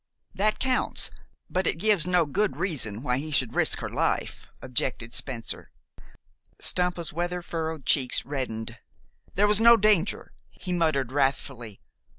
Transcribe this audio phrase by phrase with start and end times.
[0.33, 1.11] "That counts,
[1.47, 5.69] but it gives no good reason why he should risk her life," objected Spencer.
[6.59, 8.79] Stampa's weather furrowed cheeks reddened.
[9.35, 11.81] "There was no danger," he muttered wrathfully.